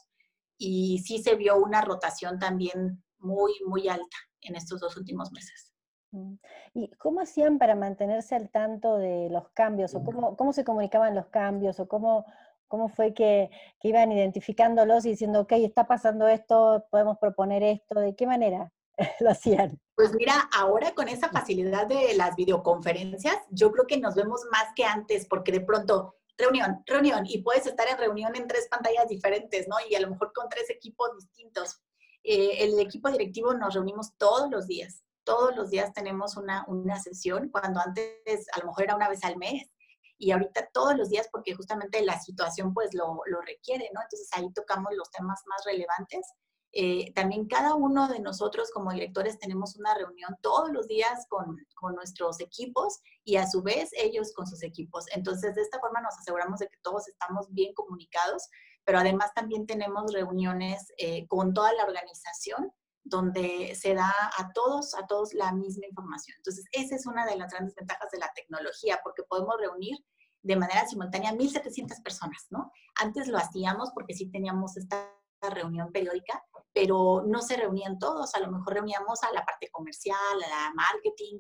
[0.59, 5.73] y sí se vio una rotación también muy, muy alta en estos dos últimos meses.
[6.13, 6.35] Mm.
[6.75, 9.95] ¿Y cómo hacían para mantenerse al tanto de los cambios?
[9.95, 11.81] ¿O cómo, cómo se comunicaban los cambios?
[11.81, 12.27] ¿O cómo,
[12.69, 18.01] cómo fue que, que, iban identificándolos y diciendo, ok, está pasando esto, podemos proponer esto?
[18.01, 18.71] ¿De qué manera
[19.21, 19.81] lo hacían?
[19.95, 24.67] Pues mira, ahora con esa facilidad de las videoconferencias, yo creo que nos vemos más
[24.75, 29.09] que antes, porque de pronto, reunión, reunión, y puedes estar en reunión en tres pantallas
[29.09, 29.77] diferentes, ¿no?
[29.89, 31.81] Y a lo mejor con tres equipos distintos.
[32.25, 36.99] Eh, el equipo directivo nos reunimos todos los días todos los días tenemos una, una
[36.99, 39.71] sesión, cuando antes a lo mejor era una vez al mes,
[40.19, 44.01] y ahorita todos los días porque justamente la situación pues lo, lo requiere, ¿no?
[44.03, 46.33] Entonces ahí tocamos los temas más relevantes.
[46.75, 51.59] Eh, también cada uno de nosotros como directores tenemos una reunión todos los días con,
[51.75, 55.05] con, nuestros equipos y a su vez ellos con sus equipos.
[55.15, 58.49] Entonces de esta forma nos aseguramos de que todos estamos bien comunicados,
[58.85, 62.73] pero además también tenemos reuniones eh, con toda la organización
[63.05, 66.37] donde se da a todos, a todos la misma información.
[66.39, 69.99] Entonces, esa es una de las grandes ventajas de la tecnología, porque podemos reunir
[70.43, 72.71] de manera simultánea 1.700 personas, ¿no?
[72.97, 75.11] Antes lo hacíamos porque sí teníamos esta
[75.51, 80.43] reunión periódica, pero no se reunían todos, a lo mejor reuníamos a la parte comercial,
[80.45, 81.39] a la marketing,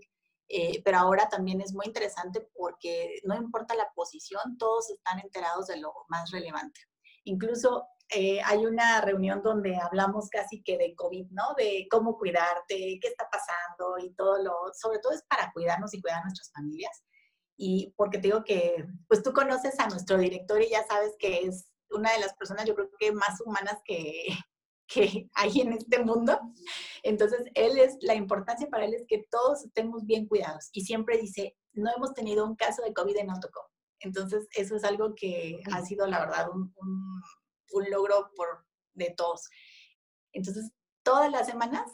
[0.54, 5.66] Eh, pero ahora también es muy interesante porque no importa la posición, todos están enterados
[5.68, 6.78] de lo más relevante.
[7.24, 11.54] Incluso eh, hay una reunión donde hablamos casi que de COVID, ¿no?
[11.56, 16.02] De cómo cuidarte, qué está pasando y todo lo, sobre todo es para cuidarnos y
[16.02, 17.02] cuidar a nuestras familias.
[17.56, 21.46] Y porque te digo que, pues tú conoces a nuestro director y ya sabes que
[21.46, 24.26] es una de las personas, yo creo que más humanas que,
[24.86, 26.38] que hay en este mundo.
[27.02, 30.68] Entonces, él es, la importancia para él es que todos estemos bien cuidados.
[30.72, 33.64] Y siempre dice, no hemos tenido un caso de COVID en Autocom.
[34.00, 36.74] Entonces, eso es algo que ha sido, la verdad, un,
[37.70, 39.48] un, logro por, de todos.
[40.32, 40.70] Entonces,
[41.04, 41.90] todas las semanas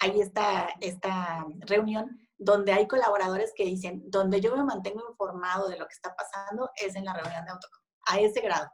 [0.00, 5.78] hay esta, esta reunión donde hay colaboradores que dicen, donde yo me mantengo informado de
[5.78, 8.68] lo que está pasando es en la reunión de Autocom, a ese grado.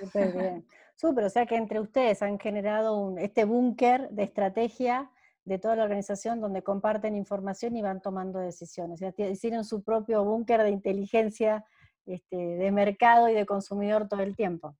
[0.00, 0.66] Súper bien.
[0.96, 5.10] Súper, o sea que entre ustedes han generado un, este búnker de estrategia
[5.44, 9.02] de toda la organización donde comparten información y van tomando decisiones.
[9.02, 11.64] O sea, hicieron su propio búnker de inteligencia
[12.06, 14.76] este, de mercado y de consumidor todo el tiempo.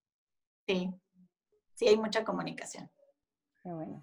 [0.67, 0.91] Sí,
[1.75, 2.91] sí, hay mucha comunicación.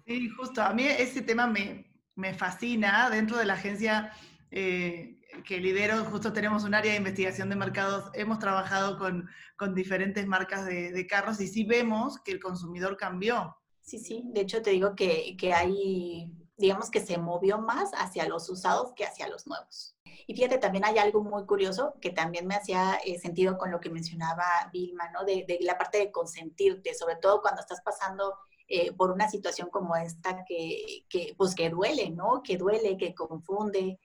[0.06, 4.12] Sí, justo, a mí ese tema me, me fascina dentro de la agencia.
[4.50, 9.74] Eh, que lidero, justo tenemos un área de investigación de mercados, hemos trabajado con, con
[9.74, 13.56] diferentes marcas de, de, carros y sí vemos que el consumidor cambió.
[13.82, 18.28] Sí, sí, de hecho te digo que, que hay, digamos que se movió más hacia
[18.28, 19.96] los usados que hacia los nuevos.
[20.26, 23.80] Y fíjate, también hay algo muy curioso que también me hacía eh, sentido con lo
[23.80, 25.24] que mencionaba Vilma, ¿no?
[25.24, 28.34] De, de, la parte de consentirte, sobre todo cuando estás pasando
[28.66, 32.42] eh, por una situación como esta que, que, pues que duele, ¿no?
[32.42, 33.98] Que duele, que confunde,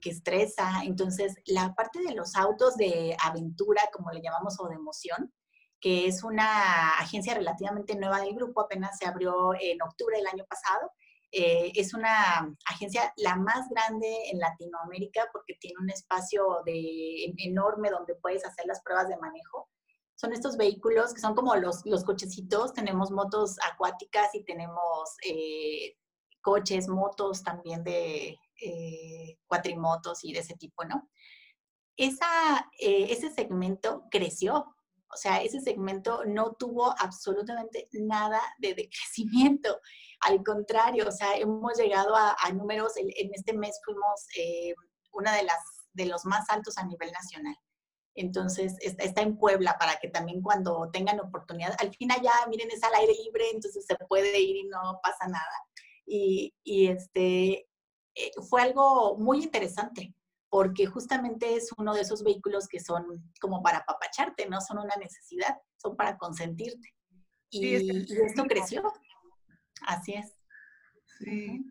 [0.00, 0.82] que, estresa.
[0.84, 5.32] Entonces, la parte de los autos de aventura, como le llamamos, o de emoción,
[5.80, 10.44] que es una agencia relativamente nueva del grupo, apenas se abrió en octubre del año
[10.44, 10.92] pasado.
[11.32, 17.88] Eh, es una agencia la más grande en Latinoamérica porque tiene un espacio de, enorme
[17.88, 19.68] donde puedes hacer las pruebas de manejo.
[20.16, 25.96] Son estos vehículos que son como los, los cochecitos, tenemos motos acuáticas y tenemos eh,
[26.42, 31.08] coches, motos también de, eh, cuatrimotos y de ese tipo, ¿no?
[31.96, 34.76] Esa, eh, ese segmento creció,
[35.12, 39.80] o sea, ese segmento no tuvo absolutamente nada de decrecimiento.
[40.20, 44.74] Al contrario, o sea, hemos llegado a, números, en, este mes fuimos eh,
[45.12, 45.58] una de las
[45.92, 47.56] de los más altos a nivel nacional.
[48.14, 52.82] Entonces, está, en Puebla para que también cuando tengan oportunidad, al fin allá, miren, es
[52.82, 55.66] al aire libre, entonces se puede ir y no pasa nada.
[56.06, 57.69] Y este,
[58.14, 60.14] eh, fue algo muy interesante,
[60.48, 64.96] porque justamente es uno de esos vehículos que son como para apapacharte, no son una
[64.96, 66.94] necesidad, son para consentirte.
[67.50, 68.82] Y, esto creció.
[69.86, 70.36] Así es.
[71.18, 71.64] Sí.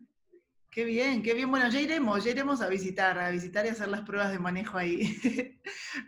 [0.70, 1.50] Qué bien, qué bien.
[1.50, 4.78] Bueno, ya iremos, ya iremos a visitar, a visitar y hacer las pruebas de manejo
[4.78, 5.00] ahí.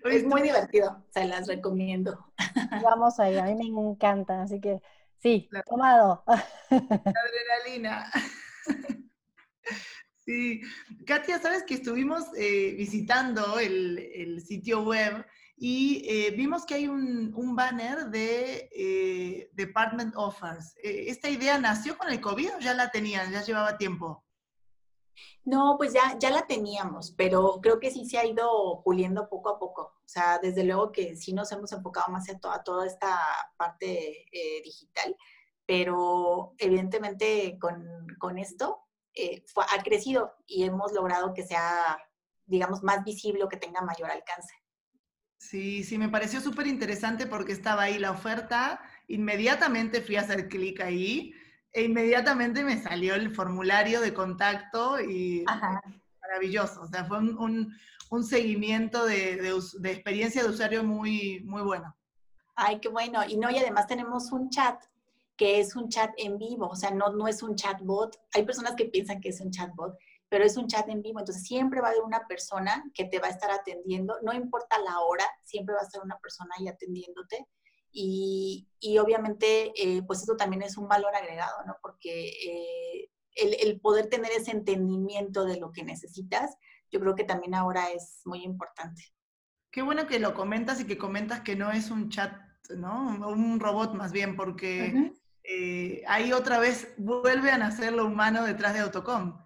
[0.05, 2.33] es muy divertido, se las recomiendo.
[2.85, 4.81] Vamos ahí, a mí me encantan, así que
[5.18, 6.23] sí, tomado.
[6.71, 8.11] adrenalina.
[10.25, 10.61] Sí,
[11.05, 17.57] Katia, sabes que estuvimos eh, visitando el, sitio web y eh, vimos que hay un,
[17.57, 20.75] banner de eh, Department Offers.
[20.83, 24.25] ¿Esta idea nació con el COVID o ya la tenían, ya llevaba tiempo?
[25.45, 29.49] No, pues ya, ya la teníamos, pero creo que sí se ha ido puliendo poco
[29.51, 29.83] a poco.
[30.05, 33.21] O sea, desde luego que sí nos hemos enfocado más a, a toda esta
[33.57, 34.27] parte
[34.65, 35.17] digital,
[35.67, 38.83] pero evidentemente con, con esto
[39.14, 41.98] eh, ha crecido y hemos logrado que sea,
[42.46, 44.55] digamos, más visible o que tenga mayor alcance.
[45.38, 50.48] Sí, sí, me pareció súper interesante porque estaba ahí la oferta, inmediatamente fui a hacer
[50.48, 51.35] clic ahí
[51.72, 55.44] e inmediatamente me salió el formulario de contacto y
[56.20, 57.75] maravilloso, o sea, fue un,
[58.11, 61.96] un, seguimiento de, de, de, experiencia de usuario muy, muy bueno.
[62.55, 63.25] Ay, qué bueno.
[63.27, 64.83] Y no, y además tenemos un chat
[65.42, 68.16] que es un chat en vivo, o sea, no, no es un chatbot.
[68.33, 71.42] Hay personas que piensan que es un chatbot, pero es un chat en vivo, entonces
[71.42, 75.00] siempre va a haber una persona que te va a estar atendiendo, no importa la
[75.00, 77.48] hora, siempre va a estar una persona ahí atendiéndote.
[77.90, 81.74] Y, y obviamente, eh, pues eso también es un valor agregado, ¿no?
[81.83, 86.57] Porque eh, el, el poder tener ese entendimiento de lo que necesitas,
[86.92, 89.02] yo creo que también ahora es muy importante.
[89.72, 92.33] Qué bueno que lo comentas y que comentas que no es un chat,
[92.76, 93.09] ¿no?
[93.28, 95.12] Un robot más bien, porque
[95.44, 99.40] eh, ahí otra vez vuelve a nacer lo humano detrás de Autocom.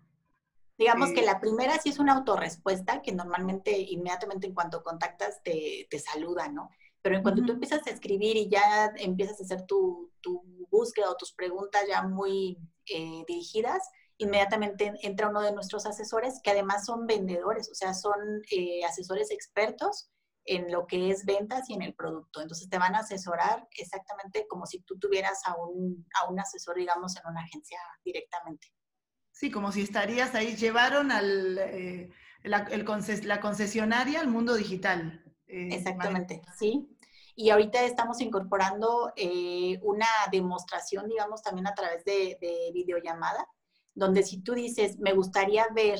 [0.79, 5.43] Digamos que eh, la primera sí es una autorrespuesta que normalmente inmediatamente en cuanto contactas
[5.43, 6.69] te, te saluda, ¿no?
[7.01, 11.11] Pero en cuanto tú empiezas a escribir y ya empiezas a hacer tu, tu búsqueda
[11.11, 16.85] o tus preguntas ya muy eh, dirigidas, inmediatamente entra uno de nuestros asesores, que además
[16.85, 18.43] son vendedores, o sea, son
[18.87, 20.11] asesores expertos
[20.47, 22.41] en lo que es ventas y en el producto.
[22.41, 26.77] Entonces te van a asesorar exactamente como si tú tuvieras a un, a un asesor,
[26.77, 28.69] digamos, en una agencia directamente.
[29.33, 32.11] Sí, como si estarías ahí, llevaron al, eh,
[32.43, 35.23] la, la, concesionaria al mundo digital.
[35.47, 36.89] Eh, exactamente, sí.
[37.35, 43.47] Y ahorita estamos incorporando eh, una demostración, digamos, también a través de, de videollamada,
[43.95, 45.99] donde si tú dices, me gustaría ver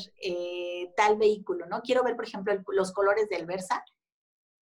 [0.97, 1.83] tal vehículo, ¿no?
[1.83, 3.85] Quiero ver, por ejemplo, los colores del Versa,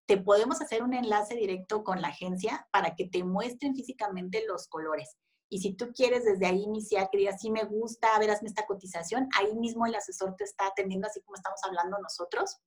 [0.06, 4.68] te podemos hacer un enlace directo con la agencia para que te muestren físicamente los
[4.68, 5.18] colores.
[5.50, 8.66] Y si tú quieres desde ahí iniciar, que sí me gusta, a ver, hazme esta
[8.66, 12.58] cotización, ahí mismo el asesor te está atendiendo así como estamos hablando nosotros.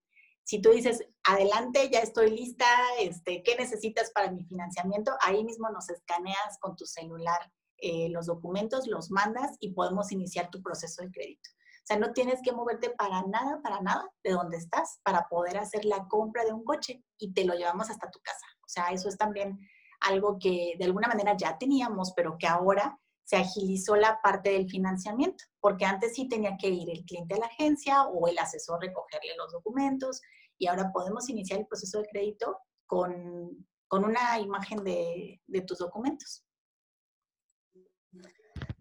[0.45, 2.65] Si tú dices, adelante, ya estoy lista,
[3.01, 5.13] este, ¿qué necesitas para mi financiamiento?
[5.21, 10.49] Ahí mismo nos escaneas con tu celular eh, los documentos, los mandas y podemos iniciar
[10.51, 11.51] tu proceso de crédito.
[11.87, 15.85] Sea, no tienes que moverte para nada, para nada de donde estás para poder hacer
[15.85, 18.47] la compra de un coche y te lo llevamos hasta tu casa.
[18.65, 19.57] O sea, eso es también
[20.01, 24.69] algo que de alguna manera ya teníamos, pero que ahora se agilizó la parte del
[24.69, 28.81] financiamiento, porque antes sí tenía que ir el cliente a la agencia o el asesor
[28.81, 30.21] recogerle los documentos
[30.59, 35.79] y ahora podemos iniciar el proceso de crédito con, con una imagen de, de tus
[35.79, 36.46] documentos.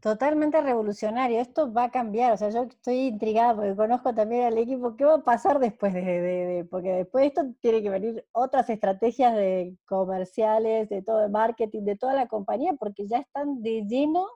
[0.02, 4.58] Totalmente revolucionario, esto va a cambiar, o sea, yo estoy intrigada porque conozco también al
[4.58, 8.70] equipo, ¿qué va a pasar después de, porque después de esto tiene que venir otras
[8.70, 13.84] estrategias de comerciales, de todo el marketing, de toda la compañía, porque ya están de
[13.88, 14.28] lleno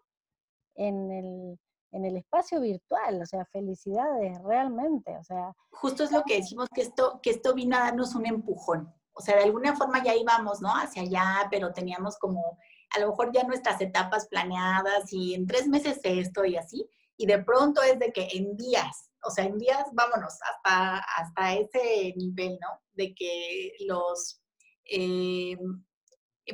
[0.74, 1.60] en el,
[1.92, 5.54] en el espacio virtual, o sea, felicidades realmente, o sea.
[5.70, 9.22] Justo es lo que decimos que esto, que esto vino a darnos un empujón, o
[9.22, 10.70] sea, de alguna forma ya íbamos, ¿no?
[10.70, 12.58] Hacia allá, pero teníamos como
[12.96, 17.26] a lo mejor ya nuestras etapas planeadas y en tres meses esto y así, y
[17.26, 22.14] de pronto es de que en días, o sea, en días, vámonos, hasta, hasta ese
[22.16, 22.82] nivel, ¿no?
[22.94, 24.42] De que los,
[24.86, 25.58] eh,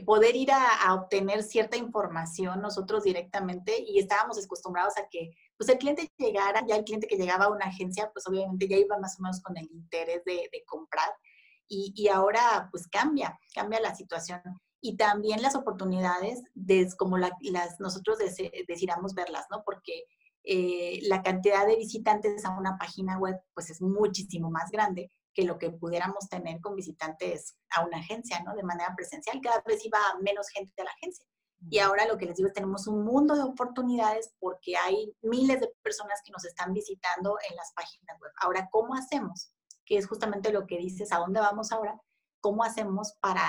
[0.05, 5.77] poder ir a, obtener cierta información nosotros directamente y estábamos acostumbrados a que pues el
[5.77, 9.17] cliente llegara, ya el cliente que llegaba a una agencia, pues obviamente ya iba más
[9.19, 11.09] o menos con el interés de, comprar
[11.67, 14.41] y, y, ahora pues cambia, cambia la situación
[14.85, 17.31] y también las oportunidades, de, como las
[17.79, 18.19] nosotros
[18.67, 19.63] deseamos verlas, ¿no?
[19.65, 20.03] Porque
[20.43, 25.43] eh, la cantidad de visitantes a una página web pues es muchísimo más grande que
[25.43, 28.53] lo que pudiéramos tener con visitantes a una agencia, ¿no?
[28.53, 31.25] De manera presencial, cada vez iba menos gente a la agencia.
[31.67, 35.61] Y ahora lo que les digo es tenemos un mundo de oportunidades porque hay miles
[35.61, 38.31] de personas que nos están visitando en las páginas web.
[38.39, 39.51] Ahora, ¿cómo hacemos?
[39.83, 41.99] Que es justamente lo que dices, ¿a dónde vamos ahora?
[42.39, 43.41] ¿Cómo hacemos para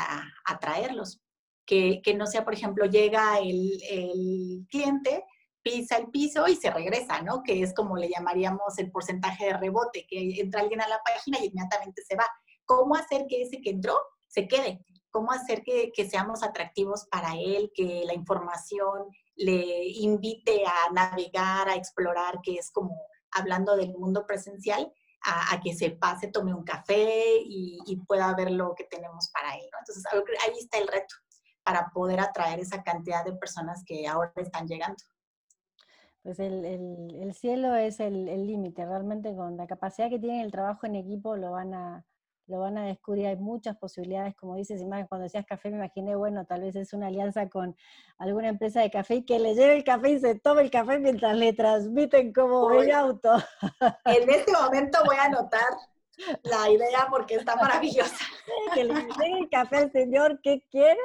[0.47, 1.21] atraerlos?
[1.67, 5.25] Que, no sea, por ejemplo, llega el, cliente,
[5.63, 7.43] pisa el piso y se regresa, ¿no?
[7.43, 11.39] Que es como le llamaríamos el porcentaje de rebote, que entra alguien a la página
[11.41, 12.27] y inmediatamente se va.
[12.65, 13.99] ¿Cómo hacer que ese que entró
[14.29, 14.81] se quede?
[15.11, 21.75] ¿Cómo hacer que, seamos atractivos para él, que la información le invite a navegar, a
[21.75, 22.95] explorar, que es como
[23.33, 24.93] hablando del mundo presencial,
[25.25, 29.57] a, que se pase, tome un café y, y, pueda ver lo que tenemos para
[29.57, 29.67] él.
[29.73, 29.79] ¿no?
[29.81, 30.05] Entonces,
[30.45, 31.17] ahí está el reto
[31.67, 35.03] para poder atraer esa cantidad de personas que ahora están llegando.
[36.23, 40.87] Pues el, el, cielo es el límite, realmente con la capacidad que tiene el trabajo
[40.87, 42.05] en equipo lo van a,
[42.47, 45.77] lo van a descubrir, hay muchas posibilidades, como dices, y más cuando decías café me
[45.77, 47.77] imaginé, bueno, tal vez es una alianza con
[48.19, 50.99] alguna empresa de café y que le lleve el café y se tome el café
[50.99, 53.33] mientras le transmiten como el auto.
[54.05, 55.71] En este momento voy a anotar
[56.43, 58.25] la idea porque está maravillosa.
[58.75, 61.01] que le den el café al señor que quiera,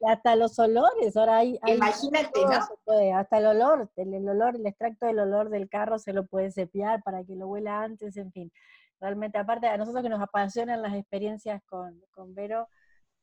[0.00, 1.58] y hasta los olores, ahora hay...
[1.66, 3.16] Imagínate, ¿no?
[3.16, 7.02] hasta el olor, el, olor, el extracto del olor del carro se lo puede cepillar
[7.02, 8.52] para que lo huela antes, en fin.
[9.00, 12.68] Realmente, aparte, a nosotros que nos apasionan las experiencias con, con Vero,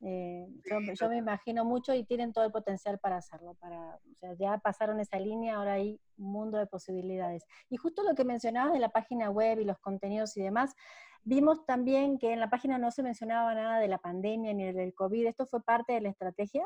[0.02, 0.48] eh,
[1.00, 3.56] yo, me imagino mucho y tienen todo el potencial para hacerlo.
[3.56, 7.46] Para, o sea, ya pasaron esa línea, ahora hay un mundo de posibilidades.
[7.70, 10.76] Y justo lo que mencionabas de la página web y los contenidos y demás,
[11.28, 14.94] vimos también que en la página no se mencionaba nada de la pandemia ni del
[14.94, 15.28] COVID.
[15.28, 16.64] ¿Esto fue parte de la estrategia?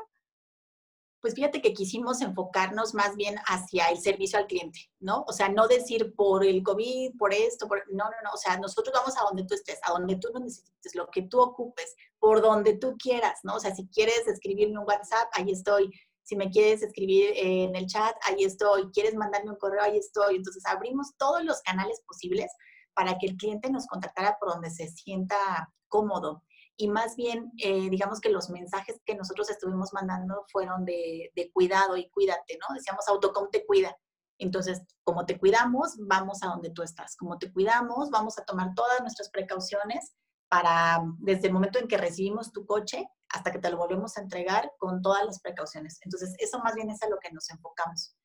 [1.22, 5.24] pues fíjate que quisimos enfocarnos más bien hacia el servicio al cliente, ¿no?
[5.28, 7.84] O sea, no decir por el COVID, por esto, por...
[7.92, 10.40] no, no, no, o sea, nosotros vamos a donde tú estés, a donde tú lo
[10.40, 13.54] necesites, lo que tú ocupes, por donde tú quieras, ¿no?
[13.54, 15.92] O sea, si quieres escribirme un WhatsApp, ahí estoy.
[16.24, 18.90] Si me quieres escribir en el chat, ahí estoy.
[18.90, 20.36] Quieres mandarme un correo, ahí estoy.
[20.36, 22.50] Entonces, abrimos todos los canales posibles
[22.94, 26.42] para que el cliente nos contactara por donde se sienta cómodo
[26.76, 31.96] y más bien, eh, digamos que los mensajes que nosotros estuvimos mandando fueron de, cuidado
[31.96, 32.74] y cuídate, ¿no?
[32.74, 33.96] Decíamos, Autocom te cuida.
[34.38, 37.16] Entonces, como te cuidamos, vamos a donde tú estás.
[37.16, 40.14] Como te cuidamos, vamos a tomar todas nuestras precauciones
[40.48, 44.22] para, desde el momento en que recibimos tu coche hasta que te lo volvemos a
[44.22, 45.98] entregar con todas las precauciones.
[46.02, 48.16] Entonces, eso más bien es a lo que nos enfocamos.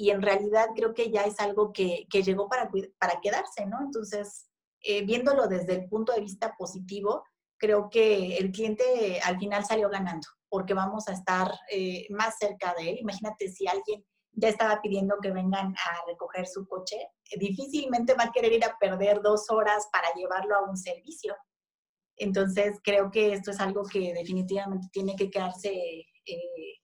[0.00, 3.82] Y en realidad creo que ya es algo que, que llegó para, para quedarse, ¿no?
[3.82, 4.48] Entonces,
[4.80, 7.22] eh, viéndolo desde el punto de vista positivo,
[7.58, 12.74] creo que el cliente al final salió ganando, porque vamos a estar eh, más cerca
[12.78, 12.98] de él.
[13.00, 16.96] Imagínate si alguien ya estaba pidiendo que vengan a recoger su coche,
[17.38, 21.36] difícilmente va a querer ir a perder dos horas para llevarlo a un servicio.
[22.16, 26.79] Entonces, creo que esto es algo que definitivamente tiene que quedarse eh,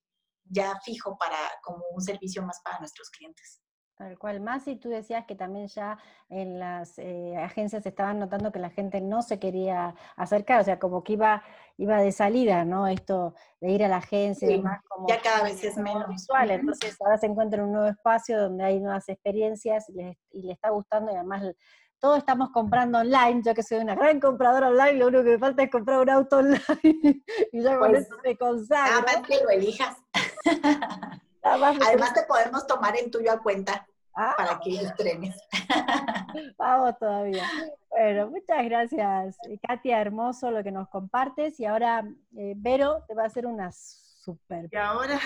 [0.49, 3.61] ya fijo para como un servicio más para nuestros clientes.
[3.97, 8.53] Tal cual, más y tú decías que también ya en las eh, agencias estaban notando
[8.53, 11.43] que la gente no se quería acercar, o sea, como que iba,
[11.79, 12.87] iba de salida, ¿no?
[12.89, 16.51] Esto de ir a la agencia y demás, como ya cada vez es menos visual,
[16.51, 20.69] entonces ahora se encuentra en un nuevo espacio donde hay nuevas experiencias y le, está
[20.69, 21.55] gustando y además
[21.99, 25.39] todos estamos comprando online, yo que soy una gran compradora online, lo único que me
[25.39, 29.01] falta es comprar un auto online y ya con pues, eso me consagro.
[29.01, 29.97] Nada más que lo elijas.
[31.43, 34.35] Además te podemos tomar el tuyo a cuenta ah.
[34.37, 35.37] para que estrenes.
[36.59, 37.45] Vamos todavía.
[37.89, 41.59] Bueno, muchas gracias, Katia, hermoso lo que nos compartes.
[41.61, 42.05] Y ahora
[42.37, 45.21] eh, Vero te va a hacer una super y ahora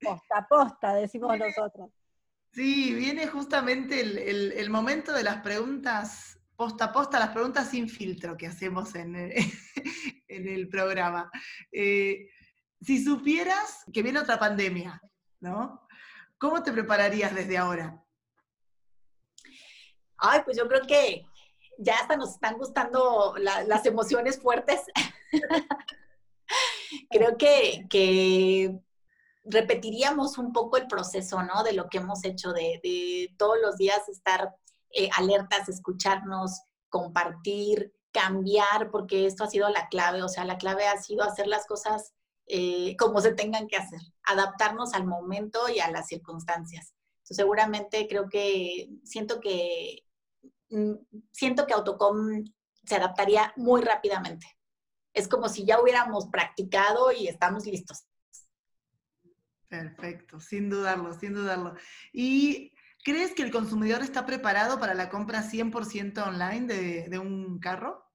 [0.00, 1.90] posta posta, decimos nosotros.
[2.52, 8.34] Sí, viene justamente el, momento de las preguntas posta a posta, las preguntas sin filtro
[8.34, 9.32] que hacemos en el,
[10.28, 11.30] en el programa.
[11.70, 12.30] Eh,
[12.80, 15.00] si supieras que viene otra pandemia,
[15.40, 15.86] ¿no?
[16.38, 18.02] ¿Cómo te prepararías desde ahora?
[20.18, 21.26] Ay, pues yo creo que
[21.78, 24.80] ya hasta nos están gustando las emociones fuertes.
[27.10, 28.78] creo que,
[29.48, 31.62] repetiríamos un poco el proceso, ¿no?
[31.62, 34.56] De lo que hemos hecho, de, todos los días estar
[34.90, 40.88] eh, alertas, escucharnos, compartir, cambiar, porque esto ha sido la clave, o sea, la clave
[40.88, 42.14] ha sido hacer las cosas
[42.46, 46.94] eh, como se tengan que hacer, adaptarnos al momento y a las circunstancias.
[47.22, 50.04] seguramente creo que siento que
[50.70, 50.94] mm,
[51.32, 52.44] siento que Autocom
[52.84, 54.46] se adaptaría muy rápidamente.
[55.12, 58.06] Es como si ya hubiéramos practicado y estamos listos.
[59.68, 61.74] Perfecto, sin dudarlo, sin dudarlo.
[62.12, 62.72] ¿Y
[63.02, 68.05] crees que el consumidor está preparado para la compra 100% online de, de un carro?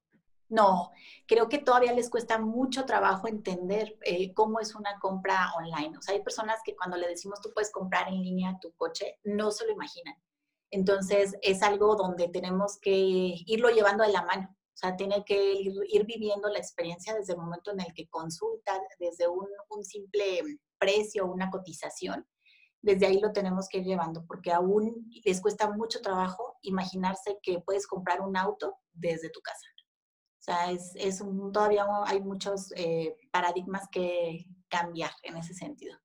[0.52, 0.90] No,
[1.26, 5.96] creo que todavía les cuesta mucho trabajo entender eh, cómo es una compra online.
[5.96, 9.18] O sea, hay personas que cuando le decimos tú puedes comprar en línea tu coche,
[9.24, 10.14] no se lo imaginan.
[10.70, 14.50] Entonces, es algo donde tenemos que irlo llevando de la mano.
[14.50, 18.78] O sea, tiene que ir, viviendo la experiencia desde el momento en el que consulta,
[18.98, 20.42] desde un, un simple
[20.78, 22.28] precio, una cotización.
[22.82, 27.60] Desde ahí lo tenemos que ir llevando, porque aún les cuesta mucho trabajo imaginarse que
[27.60, 29.66] puedes comprar un auto desde tu casa.
[30.42, 35.96] O sea, es, un, todavía hay muchos eh, paradigmas que cambiar en ese sentido.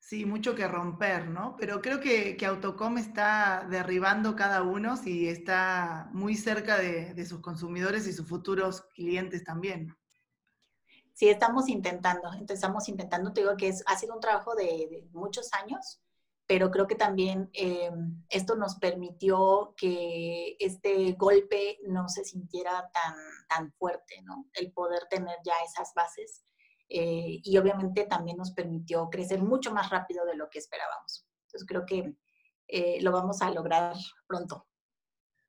[0.00, 1.54] Sí, mucho que romper, ¿no?
[1.56, 8.08] Pero creo que, Autocom está derribando cada uno y está muy cerca de, sus consumidores
[8.08, 9.96] y sus futuros clientes también.
[11.14, 15.52] Sí, estamos intentando, estamos intentando, te digo que es, ha sido un trabajo de muchos
[15.52, 16.00] años,
[16.48, 17.90] pero creo que también eh,
[18.30, 23.14] esto nos permitió que este golpe no se sintiera tan,
[23.50, 24.46] tan fuerte, ¿no?
[24.54, 26.46] El poder tener ya esas bases.
[26.88, 31.26] Eh, y obviamente también nos permitió crecer mucho más rápido de lo que esperábamos.
[31.42, 32.14] Entonces creo que
[32.68, 33.94] eh, lo vamos a lograr
[34.26, 34.67] pronto.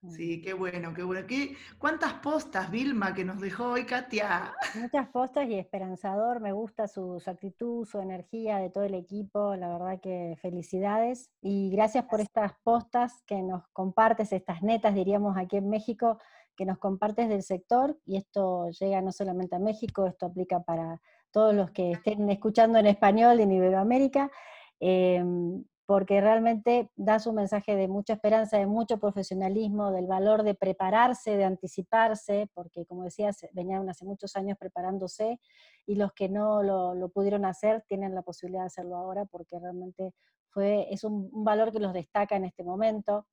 [0.08, 1.28] Sí, qué bueno, qué bueno.
[1.28, 4.56] ¿Qué, ¿Cuántas postas, Vilma, que nos dejó hoy Katia?
[4.76, 6.40] Muchas postas y esperanzador.
[6.40, 9.58] Me gusta su, actitud, su energía de todo el equipo.
[9.58, 11.30] La verdad que felicidades.
[11.42, 16.18] Y gracias por estas postas que nos compartes, estas netas, diríamos aquí en México,
[16.56, 17.98] que nos compartes del sector.
[18.06, 22.80] Y esto llega no solamente a México, esto aplica para todos los que estén escuchando
[22.80, 24.32] en español en Iberoamérica.
[24.80, 30.54] Em, porque realmente das un mensaje de mucha esperanza, de mucho profesionalismo, del valor de
[30.54, 35.40] prepararse, de anticiparse, porque como decías, venían hace muchos años preparándose
[35.88, 40.14] y los que no lo, pudieron hacer tienen la posibilidad de hacerlo ahora porque realmente
[40.50, 43.26] fue, es un, valor que los destaca en este momento.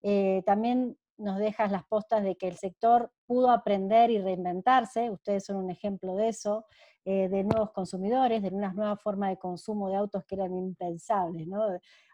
[0.00, 5.44] Eh, también nos dejas las postas de que el sector pudo aprender y reinventarse, ustedes
[5.44, 6.66] son un ejemplo de eso,
[7.04, 11.46] eh, de nuevos consumidores, de una nueva forma de consumo de autos que eran impensables,
[11.46, 11.64] ¿no?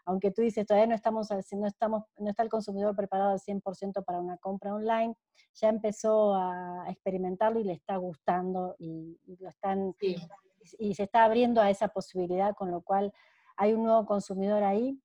[0.05, 4.03] Aunque tú dices, todavía no, estamos, no, estamos, no está el consumidor preparado al 100%
[4.05, 5.15] para una compra online,
[5.55, 9.95] ya empezó a experimentarlo y le está gustando y, lo están,
[10.79, 13.13] y se está abriendo a esa posibilidad, con lo cual
[13.57, 14.99] hay un nuevo consumidor ahí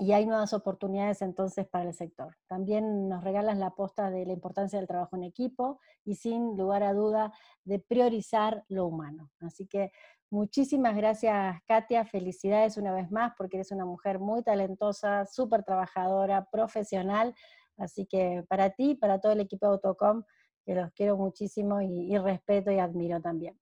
[0.00, 2.36] y hay nuevas oportunidades entonces para el sector.
[2.46, 6.82] También nos regalas la posta de la importancia del trabajo en equipo y sin lugar
[6.82, 7.32] a duda
[7.64, 9.30] de priorizar lo humano.
[9.40, 9.90] Así que
[10.30, 16.48] muchísimas gracias Katia, felicidades una vez más porque eres una mujer muy talentosa, súper trabajadora,
[16.50, 17.34] profesional.
[17.76, 20.22] Así que para ti, para todo el equipo de Autocom,
[20.64, 23.58] que los quiero muchísimo y respeto y admiro también.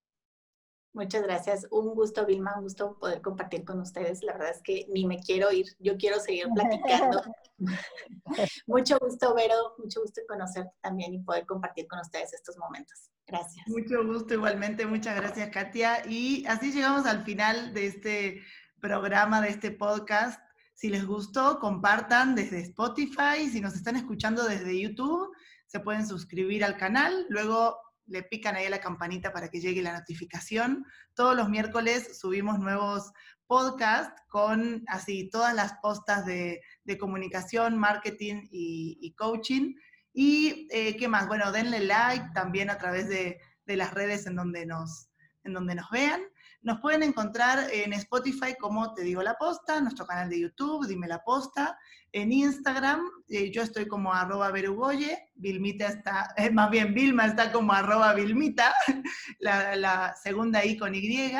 [0.96, 1.66] Muchas gracias.
[1.70, 4.22] Un gusto, Vilma, un gusto poder compartir con ustedes.
[4.22, 7.22] La verdad es que ni me quiero ir, yo quiero seguir platicando.
[8.66, 13.10] mucho gusto, Vero, mucho gusto conocerte también y poder compartir con ustedes estos momentos.
[13.26, 13.68] Gracias.
[13.68, 16.06] Mucho gusto igualmente, muchas gracias, Katia.
[16.08, 18.42] Y así llegamos al final de este
[18.80, 20.40] programa, de este podcast.
[20.72, 23.50] Si les gustó, compartan desde Spotify.
[23.52, 25.30] Si nos están escuchando desde YouTube,
[25.66, 27.26] se pueden suscribir al canal.
[27.28, 30.84] Luego le pican ahí a la campanita para que llegue la notificación.
[31.14, 33.12] Todos los miércoles subimos nuevos
[33.46, 36.60] podcasts con así todas las postas de,
[36.98, 39.74] comunicación, marketing y, coaching.
[40.12, 44.36] Y eh, qué más, bueno, denle like también a través de, de las redes en
[44.36, 45.08] donde, nos,
[45.44, 46.22] en donde nos vean.
[46.66, 51.06] Nos pueden encontrar en Spotify como Te Digo la Posta, nuestro canal de YouTube, Dime
[51.06, 51.78] la Posta,
[52.10, 57.52] en Instagram, eh, yo estoy como arroba Berugoye, Vilmita está, eh, más bien Vilma está
[57.52, 58.74] como arroba Vilmita,
[59.38, 61.30] la, segunda I con Y,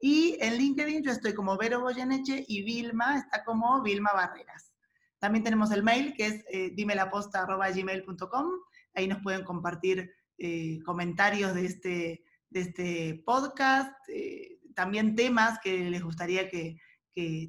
[0.00, 4.72] y en LinkedIn yo estoy como Vero Goyeneche y Vilma está como Vilma Barreras.
[5.18, 8.46] También tenemos el mail que es eh, dimelaposta.gmail.com.
[8.94, 10.14] Ahí nos pueden compartir
[10.86, 13.92] comentarios de este, de este podcast,
[14.74, 16.76] también temas que les gustaría que,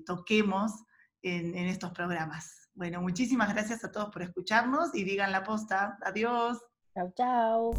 [0.05, 0.73] toquemos
[1.21, 2.69] en, en estos programas.
[2.73, 5.97] Bueno, muchísimas gracias a todos por escucharnos y digan la posta.
[6.03, 6.59] Adiós.
[6.93, 7.71] Chao, chao.